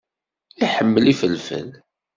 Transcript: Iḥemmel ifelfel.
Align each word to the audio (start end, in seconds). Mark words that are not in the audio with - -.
Iḥemmel 0.63 1.05
ifelfel. 1.11 1.69